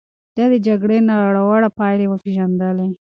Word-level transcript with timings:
ده 0.35 0.43
د 0.53 0.55
جګړې 0.67 0.97
ناوړه 1.09 1.69
پايلې 1.77 2.05
پېژندلې. 2.23 2.87